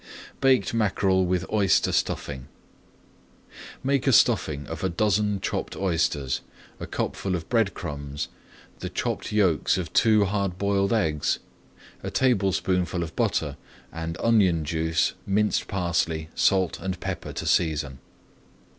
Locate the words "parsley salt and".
15.67-16.99